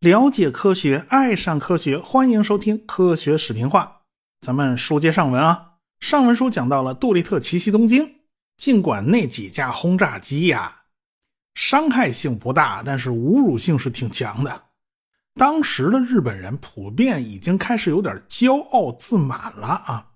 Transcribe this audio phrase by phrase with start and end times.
[0.00, 4.02] 了解科学，爱上科学，欢迎收听科学视频化。
[4.40, 8.16] 咱们书接上文啊，上文书讲到了杜立特奇袭东京，
[8.56, 10.82] 尽管那几架轰炸机呀，
[11.54, 14.62] 伤害性不大，但是侮辱性是挺强的。
[15.34, 20.12] 当时的日本人普遍已经开始有点骄傲自满了啊。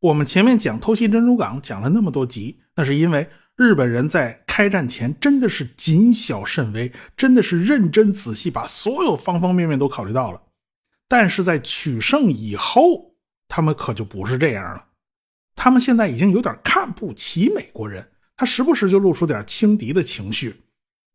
[0.00, 3.30] 我们前面讲偷袭珍珠港讲了那么多集，那是因为。
[3.56, 10.40] 日本人在开战前真的是谨小慎微，真的是认真仔细，把所有方方面面都考虑到了。
[11.06, 13.14] 但是在取胜以后，
[13.48, 14.84] 他们可就不是这样了。
[15.54, 20.62] 他们现在已经有点看不起美国人，他时不时就露出点轻敌的情绪。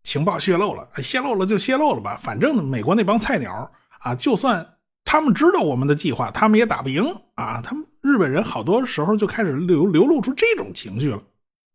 [0.04, 3.70] 情报泄露了，泄露了就泄露了吧，反正美国那帮菜鸟
[4.00, 7.60] 啊，就算他们知道我们的计划，他们也打不赢啊。
[7.62, 11.22] 他们日本人好多时候就开始流流露出这种情绪了。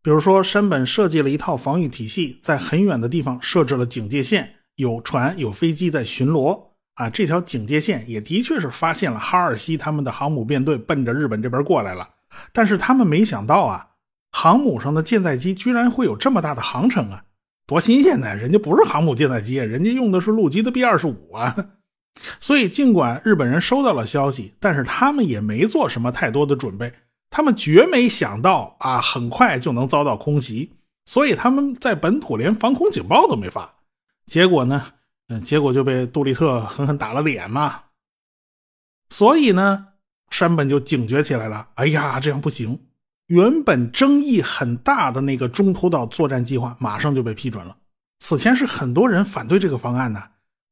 [0.03, 6.61] 比如说，山本设计了一套防御体系，在很远的地方设置了警戒线，有船有飞机在巡逻
[6.95, 7.09] 啊。
[7.09, 12.09] 这条警戒线也的确是发现了哈尔西他们的航母编队奔着日本这边过来了，
[12.51, 13.87] 但是他们没想到啊，
[14.33, 17.23] 航母上的舰载机居然会有这么大的航程啊，
[17.65, 18.35] 多新鲜呢！
[18.35, 21.55] 人家不是航母舰载机，人家用的是陆基的 B 二十五啊。
[22.41, 26.91] 所以，尽管日本人收到了消息，但是他们也没做什么太多的准备。
[27.35, 30.71] 他们绝没想到啊，很快就能遭到空袭，
[31.05, 33.73] 所以他们在本土连防空警报都没发。
[34.27, 34.85] 结果呢，
[35.29, 37.85] 嗯，结果就被杜立特狠狠打了脸嘛。
[39.09, 39.87] 所以呢，
[40.29, 41.69] 山本就警觉起来了。
[41.73, 42.79] 哎呀，这样不行！
[43.25, 47.75] 原本争议很大的那个中途岛作战计划，马上就被批准了。
[48.19, 50.21] 此前是很多人反对这个方案的。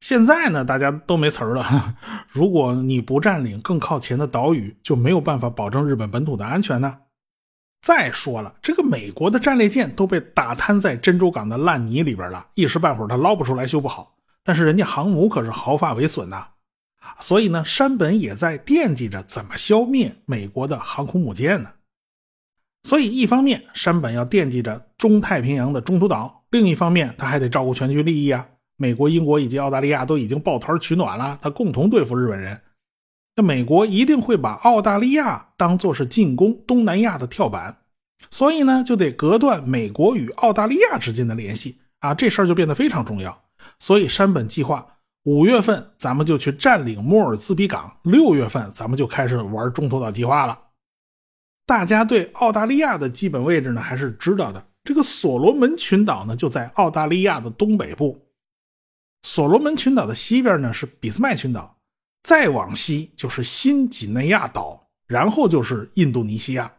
[0.02, 1.94] 现在呢，大家都没词儿了。
[2.28, 6.98] 如果你不占领更靠前的岛屿，就没有办法保证日本本土的安全呢。
[7.82, 14.16] 再说了，这个美国的战列舰都被打瘫在珍珠港的烂泥里边了，一时半会儿他捞不出来，修不好。
[14.42, 16.48] 但是人家航母可是毫发未损呐，
[17.20, 21.70] 所以呢，山本也在惦记着怎么消灭美国的航空母舰呢。
[22.82, 28.48] 所以一方面，山本要惦记着中太平洋的中途岛；另一方面，他还得照顾全局利益啊。
[28.82, 32.60] 美国、英国以及澳大利亚都已经抱团取暖了，他共同对付日本人。
[33.36, 37.76] 那美国一定会把澳大利亚当做是进攻东南亚的跳板，
[38.28, 43.40] 所以呢，就得隔断美国与澳大利亚之间的联系啊，这事儿就变得非常重要。
[43.78, 44.84] 所以山本计划，
[45.22, 50.58] 五月份咱们就去占领莫尔兹比港，六月份咱们就开始玩中途岛计划了。
[51.64, 58.20] 大家对澳大利亚的基本位置呢还是知道的，这个所罗门群岛呢就在澳大利亚的东北部。
[59.22, 61.76] 所罗门群岛的西边呢是俾斯麦群岛，
[62.22, 66.70] 再往西就是新几内亚岛，然后就是印度尼西亚。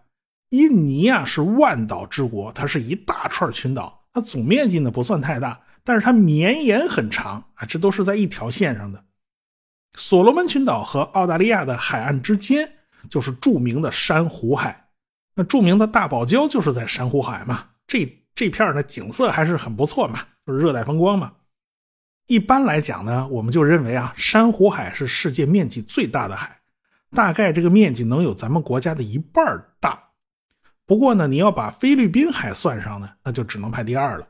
[0.50, 9.04] 印尼啊是万岛之国，它是一大串群岛，它总面积呢不算太大，但是它绵延很长啊，这都是在一条线上的。
[9.96, 12.72] 所罗门群岛和澳大利亚的海岸之间
[13.10, 14.90] 就是著名的珊瑚海，
[15.34, 18.06] 那著名的大堡礁就是在珊瑚海嘛，这
[18.36, 21.32] 这片的景色还是很不错嘛，就是热带风光嘛。
[22.28, 26.58] 一般来讲呢，我们就认为啊，珊瑚海是世界面积最大的海，
[27.12, 29.44] 大概这个面积能有咱们国家的一半
[29.80, 30.02] 大。
[30.86, 34.28] 不过呢，你要把菲律宾海算上呢，那就只能排第二了。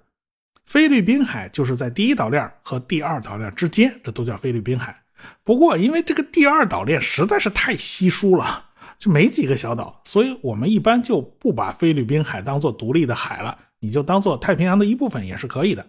[0.66, 4.96] 菲律宾海就是在第一岛链和第二岛链之间，这都叫菲律宾海。
[5.44, 8.66] 不过因为这个第二岛链实在是太稀疏了，
[8.98, 15.86] 就没几个小岛，所以我们一般就不把菲律宾海当做独立的海了，你就当做太平洋的一部分也是可以的。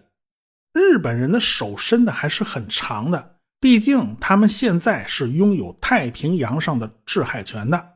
[0.75, 7.93] 日本人的手伸的还是很长的，毕竟他们现在是拥有太平洋上的制海权的。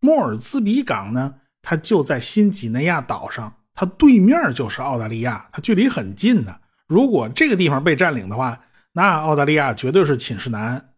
[0.00, 6.60] 莫尔兹比港呢，它就在新几内亚岛上，它对面就是澳大利亚，它距离很近的。
[6.88, 8.60] 如果这个地方被占领的话，
[8.94, 10.88] 那澳大利亚绝对是寝食难安。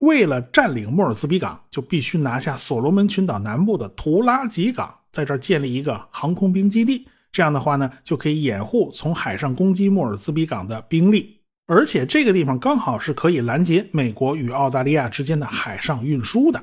[0.00, 7.08] 为了占领莫尔兹比港，就必须拿下所罗门群岛南部的图拉吉港，在这儿建立一个航空兵基地。
[7.38, 16.60] 这样的话呢，就可以掩护从海上攻击莫尔兹比港的兵力，而且这个地方刚好是可以拦截美国与澳大利亚之间的海上运输的。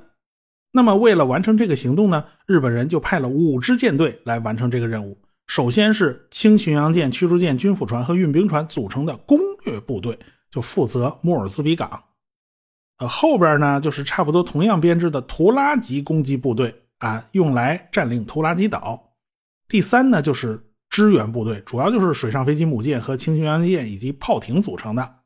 [0.73, 5.17] 那么，为了完成这个行动呢，日本人就派了五支舰队来完成这个任务。
[5.47, 10.19] 首先是轻巡洋舰、驱逐舰、军辅船和运兵船组成的攻略部队，
[10.51, 12.03] 就负责莫尔兹比港。
[12.97, 19.14] 呃，后边呢就是差不多同样编制的图拉吉攻击部队啊，用来占领图拉吉岛。
[19.67, 25.19] 第三呢，就是支援部队，主要就是水上飞机母舰和轻巡洋舰以及炮艇组成的。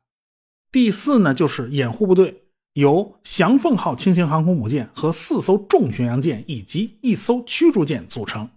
[0.72, 2.44] 第四呢，就是掩护部队，
[2.74, 8.48] 由翔凤号轻型航空母舰和四艘重巡洋舰以及一艘驱逐舰组成。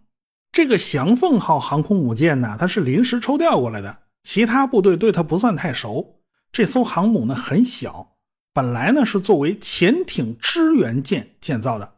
[0.51, 6.21] 这个翔凤号航空母舰呢，它是临时抽调过来的，其他部队对它不算太熟。
[6.51, 8.15] 这艘航母呢很小，
[8.53, 11.95] 本来呢是作为潜艇支援舰建造的。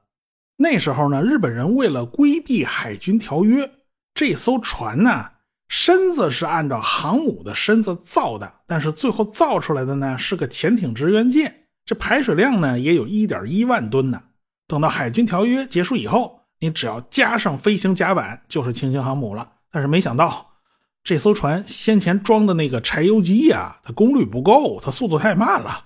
[0.58, 3.70] 那时候呢，日本人为了规避海军条约，
[4.14, 5.30] 这艘船呢
[5.68, 14.22] 身子是按照航母的身子造的，但是最后造出来的呢是个潜艇支援舰，这排水量呢也有一点一万吨呢。
[14.68, 16.42] 等到海军条约结束以后。
[16.60, 19.48] 你只要加上飞行甲板，就是轻型航母了。
[19.70, 20.54] 但是没想到，
[21.04, 25.85] 这艘船先前装的那个柴油机呀，它功率不够，它速度太慢了。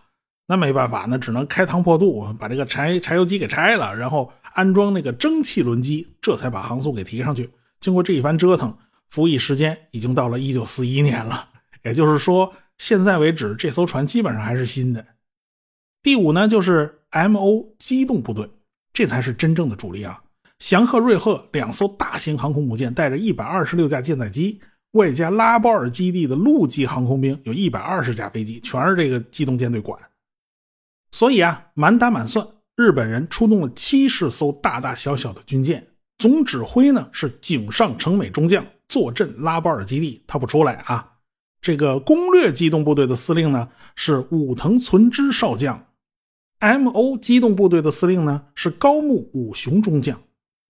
[0.52, 7.48] 那没办法，那只能开膛破肚，把这个柴柴油机给拆了，然后安装那个蒸汽轮机，这才把航速给提上去。
[7.80, 8.76] 经过这一番折腾，
[9.12, 11.48] 服役时间已经到了一九四一年了。
[11.84, 15.06] 也就是说，现在为止，这艘船基本上还是新的。
[16.02, 18.50] 第五呢，就是 M.O 机动部队，
[18.92, 20.20] 这才是真正的主力啊。
[20.58, 24.60] 翔鹤、瑞鹤两艘大型航空母舰，带着一百二十六架舰载机，
[24.94, 30.00] 外加拉包尔基地的陆基航空兵，有一百二十架飞机，全是这个机动舰队管。
[31.12, 41.14] 所以啊，满打满算，日本人出动了七十艘大大小小的军舰，总指挥呢是井上成美中将，坐镇拉包尔基地，他不出来啊。
[41.62, 45.88] 这个攻略机动部队的司令呢是武藤存之少将
[46.60, 50.22] ，M.O 机动部队的司令呢是高木武雄中将。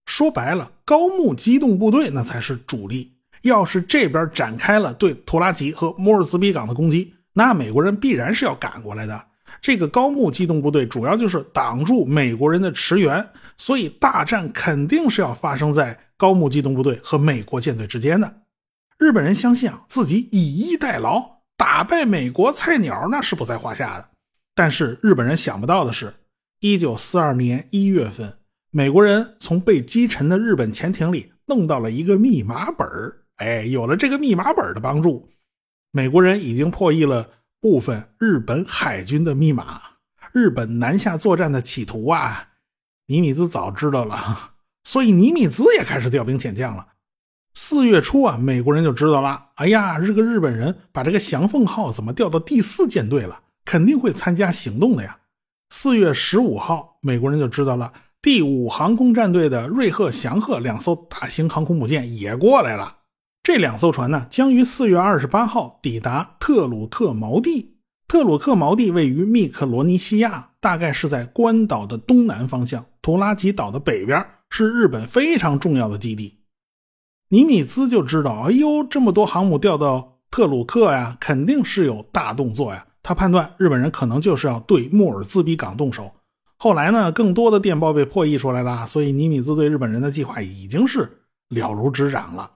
[0.06, 3.12] 说白了，高木机动部队那才是主力。
[3.42, 9.26] 要是这边展开了对图拉吉和摩尔斯比港的攻击，那美国人必然是要赶过来的。
[9.60, 13.26] 这个高木机动部队主要就是挡住美国人的驰援，
[13.56, 18.42] 所以大战肯定是要发生在高木机动部队和美国舰队之间的。
[18.98, 21.24] 日本人相信啊，自己以逸待劳，
[21.56, 24.08] 打败美国菜鸟那是不在话下的。
[24.54, 26.12] 但是日本人想不到的是，
[26.60, 28.32] 一九四二年一月份。
[28.72, 32.86] 美国人从被击沉的日本潜艇里弄到了一个密码本
[33.36, 35.28] 哎，有了这个密码本的帮助，
[35.90, 37.28] 美国人已经破译了
[37.60, 39.82] 部分日本海军的密码。
[40.32, 42.48] 日本南下作战的企图啊，
[43.06, 44.52] 尼米兹早知道了，
[44.84, 46.86] 所以尼米兹也开始调兵遣将了。
[47.52, 55.18] 四月初啊，美国人就知道了，哎呀，这个日本人把这个翔凤号怎么调到第四舰队了，肯定会参加行动的呀。
[55.70, 57.92] 四月十五号，美国人就知道了。
[58.22, 62.98] 第五航空战队的瑞鹤、翔鹤两艘大型航空母舰也过来了。
[63.52, 67.74] 这两艘船呢，将于四月二十八号抵达特鲁克锚地。
[68.06, 76.38] 特鲁克锚地位于密克罗尼西亚，大概是在关岛的东南方向，图拉吉岛的北边，是日本非常重要的基地。
[77.30, 82.86] 尼米兹就知道，哎呦，这么多航母调到特鲁克呀，肯定是有大动作呀。
[83.02, 86.08] 他判断日本人可能就是要对莫尔兹比港动手。
[86.56, 92.48] 后来呢，更多的电报被破译出来了，所以尼米兹对日本人的计划已经是了如指掌了。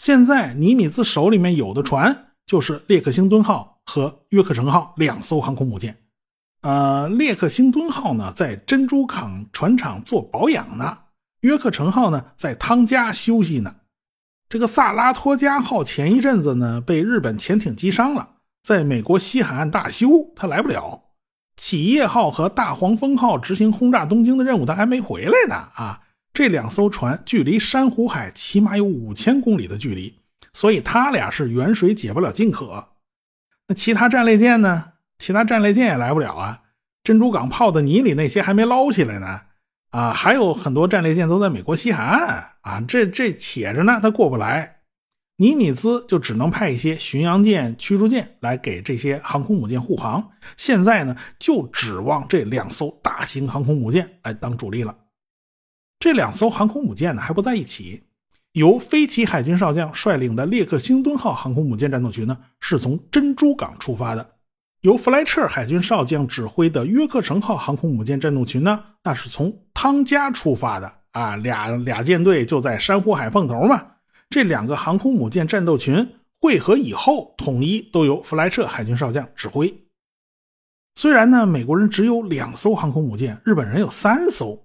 [0.00, 5.94] 现在尼米兹手里面有的船就是列克星敦号和约克城号两艘航空母舰。
[6.62, 10.96] 呃，列克星敦号呢在珍珠港船厂做保养呢，
[11.42, 13.76] 约克城号呢在汤加休息呢。
[14.48, 21.02] 这个萨拉托加号前一阵子呢被日本潜艇击伤了，在美国西海岸大修，他来不了。
[21.58, 26.00] 企业号和大黄蜂号执行轰炸东京的任务，他还没回来呢啊！
[26.32, 30.18] 这两艘船距离珊瑚海起码有五千公里的距离，
[30.52, 32.88] 所以他俩是远水解不了近渴。
[33.68, 34.92] 那其他战列舰呢？
[35.18, 36.62] 其他战列舰也来不了啊！
[37.04, 39.40] 珍珠港泡的泥里那些还没捞起来呢
[39.90, 40.12] 啊！
[40.12, 44.76] 还有很多战列舰都在美国西海岸啊，这这且着呢，它过不来。
[45.36, 50.30] 尼米兹就只能派一些巡洋舰、驱逐舰来给这些航空母舰护航。
[50.56, 54.94] 现在呢，就指望这两艘大型航空母舰来当主力了。
[56.00, 58.02] 这两艘航空母舰呢还不在一起，
[58.52, 64.24] 由飞奇海军少将率领的列克星敦号航空母舰战斗群呢是从珍珠港出发的；
[64.80, 70.90] 由弗莱彻海军少将指挥的约克城号航空母舰战斗群呢那是从汤加出发的。
[71.10, 73.84] 啊，俩俩舰队就在珊瑚海碰头嘛。
[74.30, 76.08] 这两个航空母舰战斗群
[76.40, 79.74] 汇合以后，统一都由弗莱彻海军少将指挥。
[80.94, 84.56] 虽然呢，美国人只有两艘航空母舰，日本人有三艘，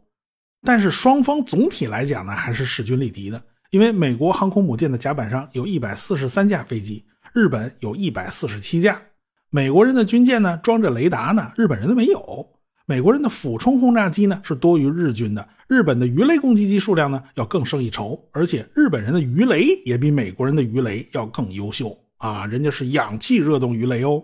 [0.65, 3.41] 但是双方总体来讲呢，还是势均力敌的。
[3.71, 9.01] 因为美国航空母舰的甲板上有一百四十三架飞机，日本有一百四十七架。
[9.49, 12.47] 美国人的军舰呢，装着雷达呢，日本人都没有。
[12.87, 24.23] 美国人的俯冲轰炸机呢是多于日军的，日本的鱼雷攻击机数量呢要更胜一筹，而且日本人的鱼雷也比美国人的鱼雷要更优秀啊，人家是氧气热动鱼雷哦。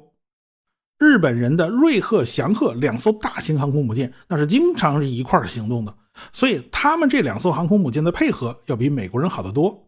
[1.00, 5.96] 日本人的瑞鹤、翔鹤两艘大型航空母舰那是经常是一块行动的，
[6.32, 9.88] 所以他们这两艘航空母舰的配合要比美国人好得多。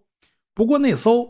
[0.53, 1.27] 不过那艘，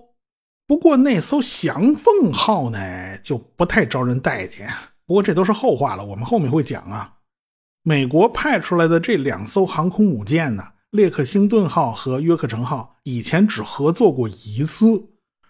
[0.67, 4.69] 不过那艘翔凤号呢，就不太招人待见。
[5.05, 7.13] 不过这都是后话了，我们后面会讲啊。
[7.83, 15.09] 美国派出来的这两艘航空母舰呢，列克星顿号和约克城号，以前只合作过一次。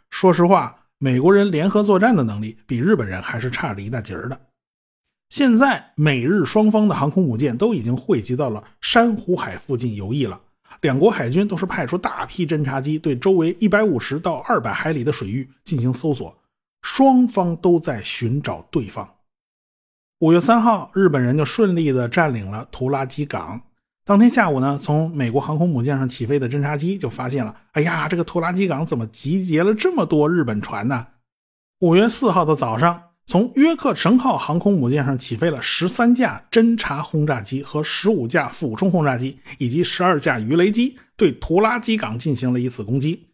[0.10, 4.40] 说实话，美国人联合作战的能力比日本人还是差着一大截儿的。
[5.34, 10.40] 现在美日双方的航空母舰都已经汇集到了珊瑚海附近游弋了，
[10.82, 16.38] 两国海军都是派出大批侦察机对周围一百五十到二百海里的水域进行搜索，
[16.84, 19.10] 双方都在寻找对方。
[20.20, 23.60] 五月三号，日本人就顺利的占领了图拉基港。
[24.06, 31.08] 当天下午呢，从美国航空母舰上起飞的侦察机就发现了，哎呀，这个图拉基港怎么集结了这么多日本船呢？
[31.80, 43.30] 五月四号的早上，从约克城号航空母舰上起飞了十三架侦察轰炸机和十五架俯冲轰炸机，以及十二架鱼雷机，对图拉基港进行了一次攻击。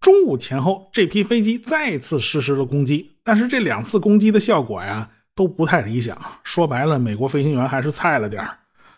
[0.00, 5.10] 中午前后，这批飞机再次实施了攻击，但是这两次攻击的效果呀。
[5.36, 6.16] 都不太理想。
[6.44, 8.48] 说白了，美国飞行员还是菜了点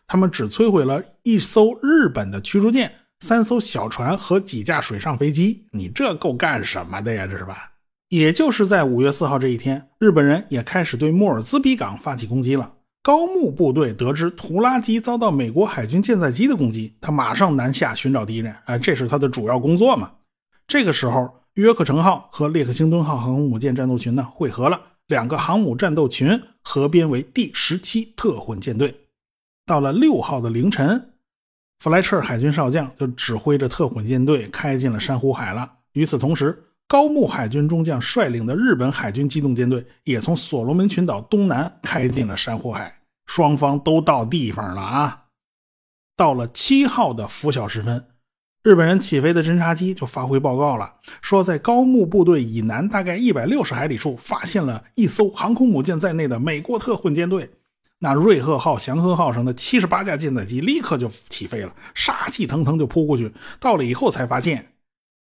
[0.07, 5.67] 他们只摧毁了一艘日本的驱逐舰、三艘小船和几架水上飞机。
[5.73, 7.27] 你这够干什么的呀？
[7.27, 7.71] 这是吧？
[8.09, 12.73] 也就是在五月四号这一天，日本人也开始对莫尔兹比港发起攻击了。
[13.03, 18.55] 高木部队得知图拉基遭到美国海军舰载机的攻击，他马上南下寻找敌人。
[18.65, 20.13] 啊，这是他的主要工作嘛。
[20.67, 24.81] 这个时候，约克城号和列克星敦号航空母舰战斗群呢汇合了。
[25.07, 28.93] 两个航母战斗群合编为第十七特混舰队。
[29.65, 31.13] 到了六号的凌晨，
[31.79, 35.73] 弗莱彻海军少将就指挥着特混舰队开进了珊瑚海了。
[35.93, 42.93] 与此同时，高木海军中将率领的日本海军机动舰队也从所罗门群岛东南开进了珊瑚海。
[43.27, 45.25] 双方都到地方了啊！
[46.17, 48.07] 到了七号的拂晓时分。
[48.63, 57.51] 日本人起飞的侦察机就发回报告了，说在高木部队以南大概一百六十海里处发现了一艘航空母舰在内的美国特混舰队。
[57.99, 63.33] 那瑞鹤号、祥和号上的七十八架舰载机立刻就起飞了，杀气腾腾就扑过去。
[63.59, 64.75] 到了以后才发现，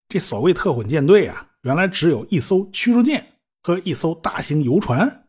[0.09, 3.25] 这所谓特混舰队啊，原来只有一艘驱逐舰
[3.61, 5.25] 和一艘大型游船。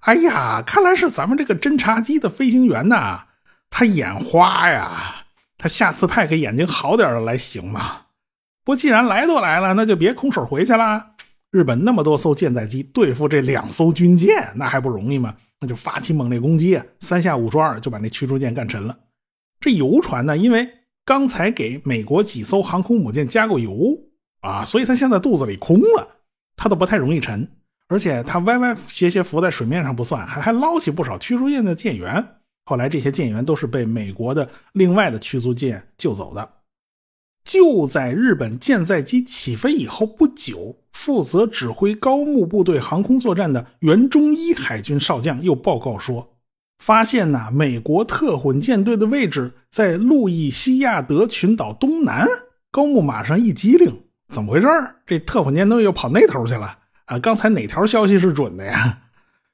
[0.00, 3.24] 哎呀，看来是咱们这个侦察机的飞行员呐，
[3.70, 5.24] 他眼花呀。
[5.58, 8.02] 他下次派个眼睛好点的来行吗？
[8.62, 11.12] 不，既然来都来了，那就别空手回去了。
[11.50, 15.34] 日本那么多艘舰载机对付这两艘军舰，那还不容易吗？
[15.60, 18.98] 那就发起猛烈攻击，三下五除二就把那驱逐舰干沉了。
[19.60, 20.68] 这游船呢，因为
[21.04, 23.96] 刚才给美国几艘航空母舰加过油
[24.46, 26.08] 啊，所以他现在肚子里空了，
[26.56, 27.48] 他都不太容易沉。
[27.88, 32.24] 而且他歪歪斜斜浮在水面上不算，还还捞起不少驱逐舰的舰员。
[32.64, 36.48] 后来这些舰员都是被美国的另外的驱逐舰救走的。
[37.44, 46.36] 就在日本舰载机起飞以后不久，负责指挥高木部队航空作战的原中一海军少将又报告说，
[46.82, 52.26] 发现呐，美国特混舰队的位置在路易西亚德群岛东南。
[52.72, 53.96] 高木马上一激灵，
[54.28, 54.66] 怎么回事？
[55.06, 57.18] 这特混舰队又跑那头去了啊？
[57.18, 59.02] 刚才哪条消息是准的呀？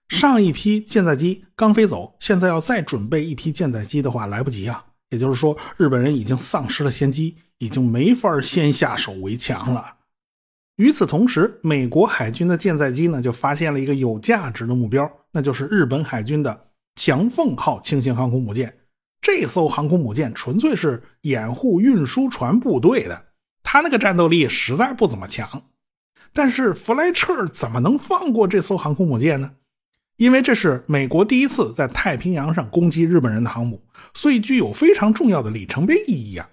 [0.09, 4.85] 上一批舰载机刚飞走，现在要再准备一批舰载机的话，来不及啊！
[5.11, 9.97] 也就是说，日本人已经丧失了先机，已经没法先下手为强了。
[10.76, 18.75] 与此同时，美国海军的舰载机呢，就发现了一个有价值的目标，那就是日本海军的翔凤号轻型航空母舰。
[19.21, 23.23] 这艘航空母舰纯粹是掩护运输船部队的，
[23.73, 25.62] 他那个战斗力实在不怎么强。
[26.35, 29.52] 但是弗莱彻怎么能放过这艘航空母舰呢？
[30.19, 36.50] 因为这是美国第一次在太平洋上攻击日本人的航母，所以具有非常重要的里程碑意义啊！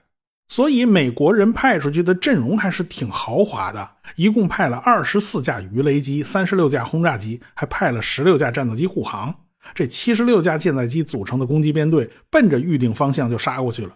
[0.47, 9.35] 所以美国人派出去的阵容还是挺豪华的，一共派了二十四架鱼雷机、三十六架轰炸机，还派了十六架战斗机护航。
[9.75, 13.93] 这七十六架舰载机组成的攻击编队，奔着预定方向就杀过去了。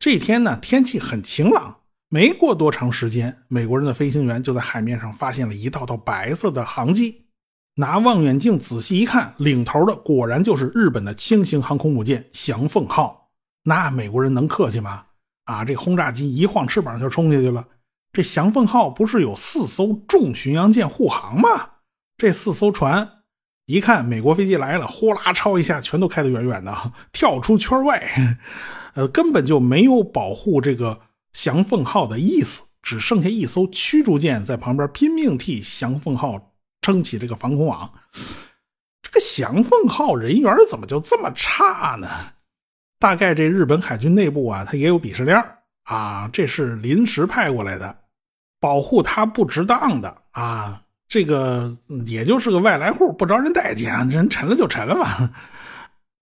[0.00, 1.76] 这天呢，天气很晴朗，
[2.08, 7.22] 没过多长时间，美国人的飞行员就在海面上发现了一道道白色的航迹。
[7.76, 13.32] 拿望远镜仔细一看，领头的果然就是日本的轻型航空母舰翔凤号。
[13.64, 15.06] 那美国人能客气吗？
[15.46, 17.66] 啊，这轰炸机一晃翅膀就冲下去了。
[18.12, 21.48] 这翔凤号不是有四艘重巡洋舰护航吗？
[22.16, 23.10] 这四艘船
[23.66, 28.38] 一看美国飞机来了，呼啦超一下，全都开得远远的，跳出圈外，
[28.94, 31.00] 呃，根本就没有保护这个
[31.34, 36.50] 翔凤号的意思，只剩下一艘驱逐舰在旁边拼命替翔凤号。
[36.80, 37.90] 撑起这个防空网，
[39.00, 42.06] 这个翔凤号人缘怎么就这么差呢？
[42.98, 45.42] 大概这日本海军内部啊，他也有鄙视链
[45.84, 47.96] 啊，这是临时派过来的，
[48.60, 51.74] 保护他不值当的啊，这个
[52.04, 55.30] 也就是个外来户，不招人待见，人沉了就沉了吧。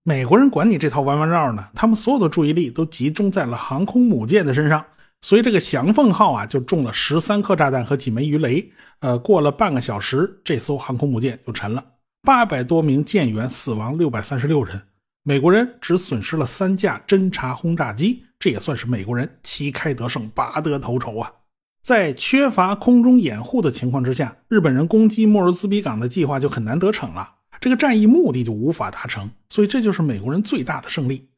[0.05, 4.85] 美国人管你这套弯弯绕呢，他们所有的注意力都集中在了航空母舰的身上，
[5.23, 8.71] 所以这个翔凤号啊就中了十三颗炸弹和几枚鱼雷。
[9.01, 11.83] 呃，过了半个小时，这艘航空母舰就沉了，
[12.23, 14.81] 八百多名舰员死亡，六百三十六人。
[15.25, 21.33] 美国人只损失了三架侦察轰炸机，这也算是美国人旗开得胜、拔得头筹啊！
[21.83, 27.29] 在缺乏空中掩护的情况之下，日本人攻击莫尔兹比港的计划就很难得逞了。
[27.61, 31.29] 这个战役目的就无法达成，所以这就是美国人最大的胜利。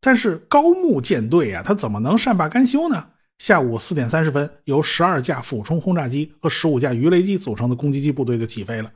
[0.00, 3.06] 但是高木舰队啊，他怎么能善罢甘休呢？
[3.38, 8.90] 下午四点三十分，由十二架俯冲轰炸机和十五架鱼雷机组成的攻击机部队就起飞了。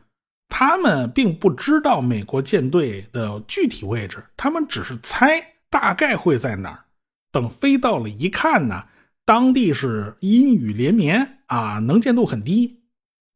[0.48, 6.80] 他们并不知道美国舰队的具体位置，他们只是猜大概会在哪儿。
[7.30, 8.82] 等飞到了一看呢，
[9.26, 12.80] 当地是阴雨连绵啊，能见度很低。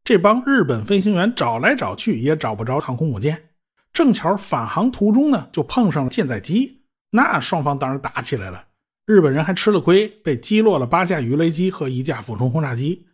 [0.02, 3.50] 这帮日本飞行员找来找去也找不着航空母舰，
[3.92, 6.80] 正巧返航途中呢，就碰上了舰载机，
[7.11, 8.64] 那双方当然打起来了。
[9.04, 13.06] 日本人还吃了亏，被击落了八架鱼雷机和一架俯冲轰炸机。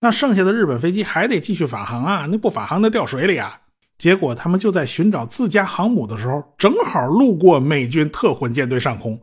[0.00, 3.60] 那剩下的日本飞机还得继续返航啊，那不返航那掉水里啊。
[3.96, 9.20] 结果他们就在寻找自家航母的时候，正好路过美军特混舰队上空。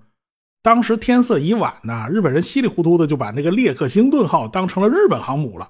[0.61, 5.69] 当时天色已晚呐，日本人稀里糊涂的就把那个列克星顿号当成了日本航母了。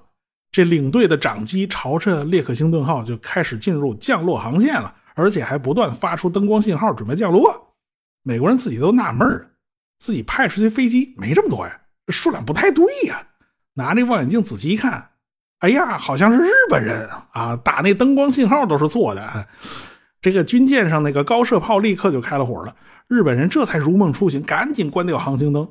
[0.50, 7.74] 这领队的长机朝着列克星顿号就开始进入降落航线了，而且还不断发出灯光信号，准备降落。
[8.22, 9.50] 美国人自己都纳闷儿，
[9.98, 13.26] 自己派出去飞机没这么多呀，数量不太对呀。
[13.74, 15.10] 拿那望远镜仔细一看，
[15.58, 17.54] 哎呀，好像是日本人啊！
[17.56, 19.46] 打那灯光信号都是错的。
[20.22, 22.74] 这个军舰上那个高射炮立刻就开了火了，
[23.06, 25.68] 日本人这才如梦初醒，赶紧关掉航行灯。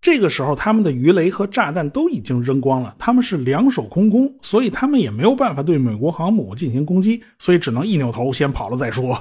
[0.00, 9.18] 这个时候，他们的鱼雷和炸弹都已经扔光了，他们是两手空空，所以他们也没有办法对美国航母进行攻击，所以只能一扭头先跑了再说。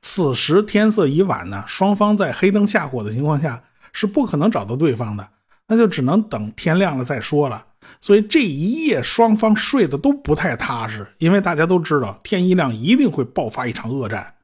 [0.00, 5.28] 此时天色已晚呢，双方在黑灯瞎火的情况下是不可能找到对方的，
[5.68, 7.66] 那就只能等天亮了再说了。
[8.00, 14.34] 所以这一夜双方睡得都不太踏实，因为大家都知道天一亮一定会爆发一场恶战。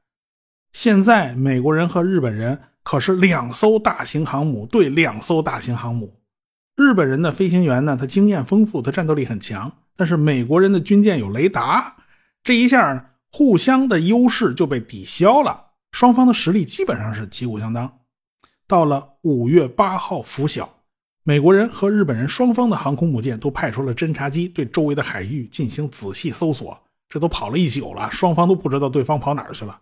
[0.72, 2.60] 现在美国人和日本人。
[2.88, 6.20] 可是两艘大型航母对两艘大型航母，
[6.76, 9.72] 日本人的飞行员呢，他经验丰富，他战斗力很强。
[9.96, 11.96] 但是美国人的军舰有雷达，
[12.44, 18.00] 这一下互相的优势就被抵消了，双方的实力基本上是旗鼓相当。
[18.66, 20.68] 到了五月八号拂晓，
[21.22, 29.78] 美国人和日本人双方的航空母舰都派出了侦察机对周围的海域进行仔细搜索，这都跑了一宿了，双方都不知道对方跑哪儿去了。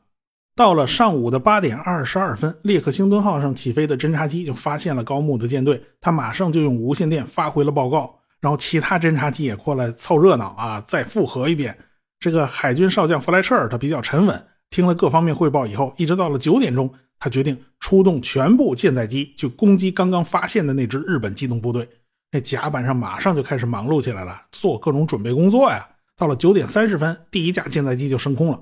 [0.57, 11.77] 到了上午的八点二十二分，列克星敦号上起飞的侦察机就发现了高木的舰队，他马上就用无线电发回了报告，然后其他侦察机也过来凑热闹啊，再复核一遍。
[12.25, 21.87] 这个海军少将弗莱彻尔他比较沉稳，听了各方面汇报以后，一直到了九点钟，他决定出动全部舰载机去攻击刚刚发现的那支日本机动部队。
[22.33, 25.87] 那甲板上马上就开始忙碌起来了，做各种准备工作呀。
[26.17, 28.59] 到了九点三十分，第一架舰载机就升空了。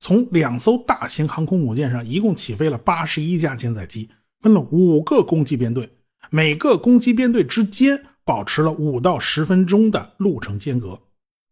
[0.00, 4.08] 从两艘大型航空母舰上一共起飞了八十一架舰载机，
[4.40, 5.90] 分了五个攻击编队，
[6.30, 10.98] 每个攻击编队之间保持了五到十分钟的路程间隔。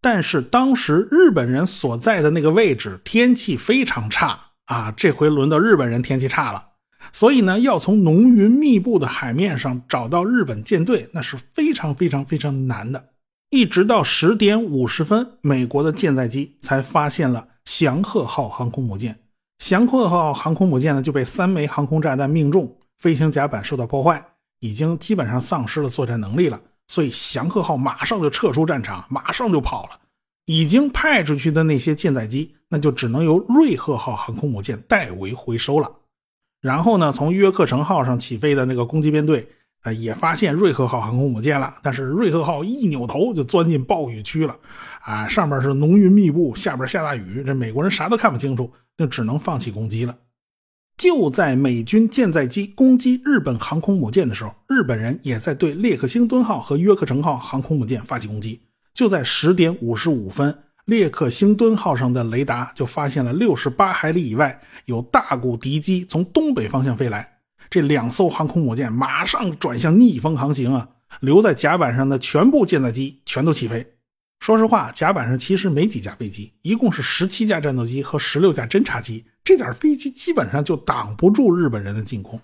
[0.01, 6.65] 但是当时日本人所在的那个位置天气非常差啊，这回轮到日本人天气差了，
[7.13, 13.11] 所以呢，要从浓云密布的海面上找到日本舰队，那是非常非常非常难的。
[13.51, 17.49] 一直到十点五十分，美国的舰载机才发现了。
[17.67, 19.21] 祥鹤号航空母舰，
[19.59, 24.25] 祥鹤号航空母舰呢就被三枚航空炸弹命中，飞行甲板受到破坏，
[24.61, 26.61] 已经基本上丧失了作战能力了。
[26.91, 29.91] 所以祥鹤号马上就撤出战场，马上就跑了。
[30.47, 35.89] 已经派出去的那些舰载机，那就只能由瑞鹤号航空母舰代为回收了。
[36.61, 39.49] 然后呢，从约克城号上起飞的那个攻击编队。
[39.83, 44.55] 啊，也发现瑞鹤号航空母舰了，但是瑞鹤号一扭头就钻进暴雨区了，
[45.01, 50.15] 啊，上面是浓云密布，下边下大雨，这美国人啥都看不清楚，就只能放弃攻击了。
[51.01, 58.61] 就在美军舰载机攻击日本航空母舰的时候，日本人也在对列克星敦号和约克城号航空母舰发起攻击。
[58.93, 67.27] 就在十点五十五分，列克星敦号上的雷达就发现了六十八海里以外有大股敌机从东北方向飞来。
[67.71, 70.87] 这两艘航空母舰马上转向逆风航行啊！
[71.21, 73.87] 留在甲板上的全部舰载机全都起飞。
[74.41, 79.25] 说实话，甲板上其实没几架飞机，一共是十七架战斗机和十六架侦察机。
[79.43, 82.41] 这点飞机基本上就挡不住日本人的进攻。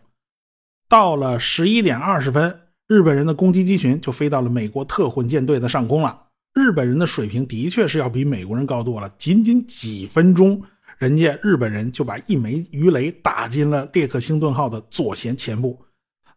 [0.88, 6.24] 到了十一点二十分，日本人的攻击机群就飞到了美国特混舰队的上空了。
[6.54, 10.62] 日本人的水平的确是要比美国人高多了，仅仅几分钟，
[10.96, 15.78] 人家日本人就把一枚鱼雷打进了列克星顿号的左舷前部。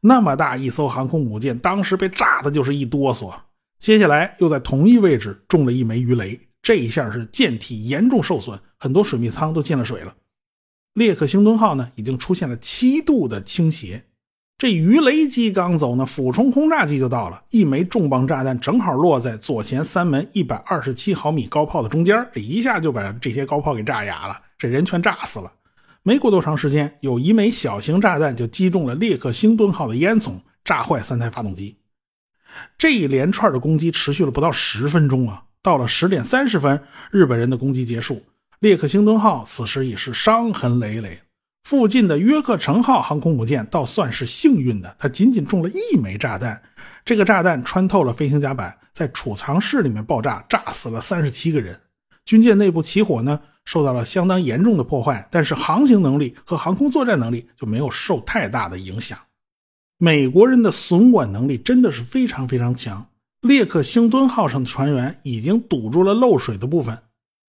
[0.02, 3.34] 那么大一艘航空母舰，当时被炸的就是一哆嗦。
[3.78, 10.14] 接下来又在同一位置中了一枚鱼雷，这一下是舰体严重受损，很多水密舱都进了水了。
[11.00, 14.04] 列克星敦号呢，已经出现了七度的倾斜。
[14.58, 25.50] 这鱼雷机刚走呢，俯冲轰炸机就到了，一枚重磅炸弹正好落在左前三门一百二十七毫米高炮的中间，这一下就把这些高炮给炸哑了，这人全炸死了。
[26.04, 30.34] 没过多长时间，有一枚小型炸弹就击中了列克星敦号的烟囱，
[30.66, 31.78] 炸坏三台发动机。
[32.78, 35.44] 这一连串的攻击持续了不到十分钟啊！
[35.62, 38.22] 到了十点三十分，日本人的攻击结束，
[38.60, 41.22] 列克星敦号此时已是伤痕累累。
[41.64, 46.62] 附近的约克城号航空母舰倒算是幸运的，它仅仅中了一枚炸弹，
[47.06, 51.80] 这个炸弹穿透了飞行甲板，在储藏室里面爆炸，炸死了三十七个人。
[52.26, 53.40] 军舰内部起火呢？
[53.64, 59.18] 受到了相当严重的破坏，但是航行能力和航空作战能力就没有受太大的影响。
[59.98, 63.06] 美国人的损管能力真的是非常非常强。
[63.42, 66.98] 列克星敦号上的船员已经堵住了漏水的部分，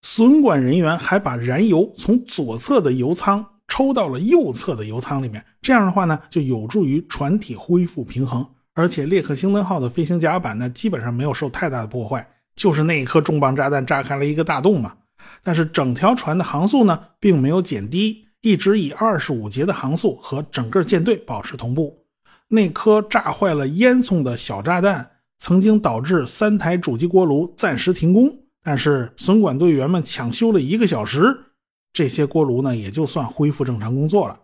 [0.02, 5.44] 损管人员还把燃油从左侧的油舱抽到了右侧的油舱里面。
[5.62, 8.46] 这样的话呢，就有助于船体恢复平衡。
[8.72, 14.94] 而且列克星敦号的飞行甲板呢，基本上没有受太大的破坏，就是那一颗重磅炸弹炸开了一个大洞嘛。
[15.42, 22.04] 但是整条船的航速呢，并没有减低，一直以二十五节的航速和整个舰队保持同步。
[22.48, 31.52] 那颗炸坏了烟囱的小炸弹，曾经导致三台主机锅炉暂时停工，但是损管队员们抢修了一个小时，
[31.92, 34.38] 这些锅炉呢也就算恢复正常工作了。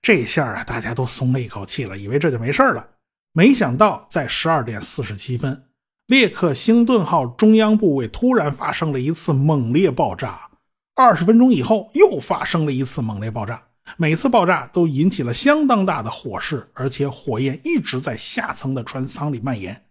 [0.00, 2.86] 这下啊，大家都松了一口气了，以为这就没事了。
[3.32, 5.64] 没想到在十二点四十七分。
[6.06, 10.50] 列克星顿号中央部位突然发生了一次猛烈爆炸，
[10.94, 13.62] 二十分钟以后又发生了一次猛烈爆炸，
[13.96, 19.86] 每次爆炸都引起了相当大的火势，而且火焰一直在下层的船舱里蔓延。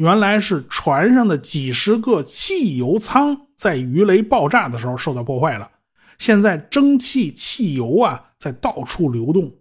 [0.00, 5.70] 原来是船上的几十个汽油舱在鱼雷爆炸的时候受到破坏了，
[6.16, 9.52] 现在蒸汽汽油啊在到处流动，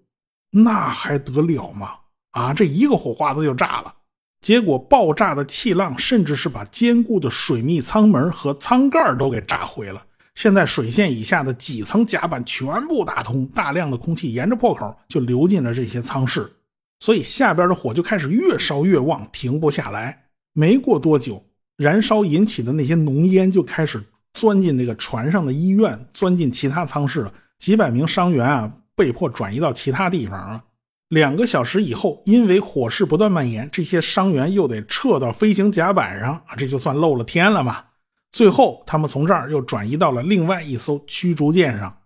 [0.49, 1.89] 那还得了吗？
[2.31, 3.93] 啊，这一个火花子就炸了。
[4.39, 10.01] 结果爆炸的气浪甚至是把坚固的水密舱门和舱盖都给炸毁了。
[10.35, 16.49] 现在水线以下的几层甲板全部打通，大量的空气沿着破口就流进了这些舱室，
[17.01, 20.27] 所以下边的火就开始越烧越旺，停不下来。
[20.59, 21.41] 没过多久，
[21.77, 27.33] 燃烧引起的那些浓烟就开始钻进这个船上的医院，钻进其他舱室了。
[27.57, 30.61] 几百名伤员啊，被迫转移到其他地方了。
[31.07, 37.85] 两个小时以后，因为火势不断蔓延，这些伤员又得撤到飞行甲板上，这就算漏了天了嘛。
[38.29, 41.97] 最后，他们从这儿又转移到了另外一艘驱逐舰上，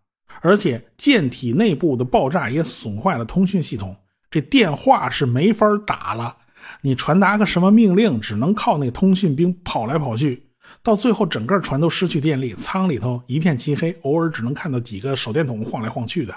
[0.42, 3.96] 而且舰体内部的爆炸也损坏了通讯系统，
[4.30, 6.38] 这电话是没法打了。
[6.82, 10.48] 你传达个什么命令，只能靠那通讯兵跑来跑去。
[10.82, 16.34] 到最后，整个船都失去电力，舱里头一片漆黑，偶尔只能看到几个手电筒晃来晃去的。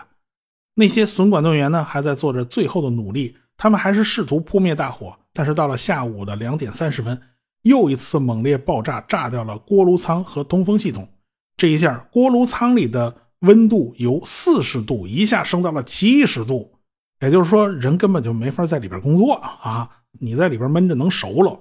[0.74, 3.36] 那些损管队员呢，还在做着最后的努力。
[3.58, 7.18] 他们还是试图扑灭大火，但是到了下午的两点三十分，
[7.62, 11.08] 又一次猛烈爆炸，炸掉了锅炉舱和通风系统。
[11.56, 16.70] 这一下，锅炉舱里的温度由四十度一下升到了七十度，
[17.20, 19.88] 也就是说，人根本就没法在里边工作啊！
[20.20, 21.60] 你在里边闷着能熟了。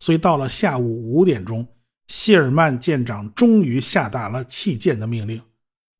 [0.00, 1.66] 所以到了下午五点钟，
[2.08, 5.40] 谢尔曼舰长终于下达了弃舰的命令。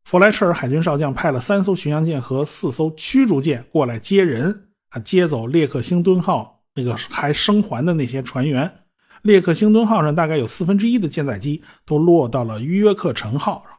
[0.05, 8.81] 弗莱彻尔海军少将派了三艘巡洋舰和四艘驱逐舰过来接人，啊，接走列克星敦号那个还生还的那些船员。
[9.23, 13.79] 列克星敦号上大概有四分之一的舰载机都落到了约克城号上。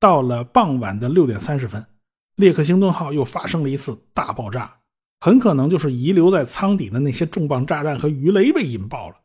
[0.00, 1.84] 到了傍晚的六点三十分，
[2.36, 4.77] 列克星敦号又发生了一次大爆炸，
[5.20, 9.16] 很可能就是遗留在舱底的那些重磅炸弹和鱼雷被引爆了，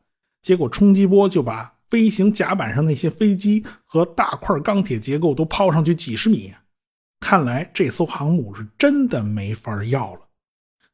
[0.42, 1.72] 结果冲击波就把。
[1.90, 6.52] 飞行甲板上那些飞机和大块钢铁结构都抛上去几十米，
[7.20, 10.20] 看来这艘航母是真的没法要了。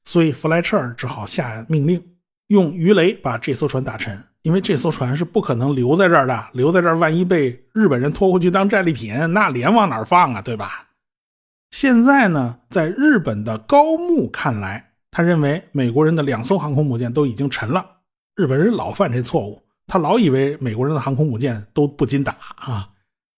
[0.04, 2.04] 所以弗莱彻尔只好下命令，
[2.48, 6.48] 用鱼雷把这艘船打沉，因为这艘船是不可能留在这儿的。
[6.52, 10.42] 留在这儿，万一被日本人拖回去当战利品，那脸往哪放啊？
[10.42, 10.88] 对吧？
[11.70, 17.84] 现在呢，在日本的高木看来，他认为美国人的两艘航空母舰都已经沉了。
[18.36, 19.62] 日本人老犯这错误。
[19.92, 22.90] 他老以为美国人的航空母舰都不禁打啊，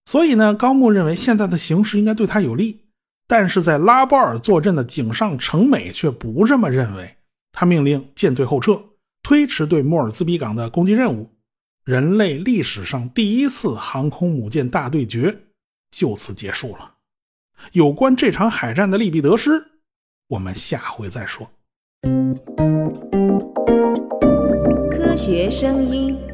[0.05, 2.83] 所以呢，高木认为现在的形势应该对他有利。
[3.27, 7.17] 但是在拉波尔坐镇的井上成美却不这么认为，
[7.53, 8.79] 他命令舰队后撤，
[9.23, 11.31] 推迟对莫尔兹比港的攻击任务。
[11.87, 15.35] 人类历史上第一次航空母舰大对决
[15.91, 16.97] 就此结束了。
[17.73, 19.65] 有关这场海战的利弊得失，
[20.29, 21.51] 我们下回再说。
[24.91, 26.32] 科学声音。